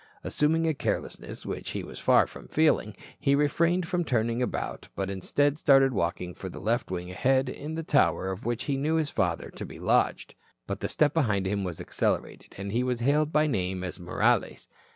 [0.23, 5.11] Assuming a carelessness which he was far from feeling, he refrained from turning about but
[5.11, 8.95] instead started walking for that left wing ahead in the tower of which he knew
[8.95, 10.33] his father to be lodged.
[10.65, 14.67] But the step behind him was accelerated, and he was hailed by name as Morales.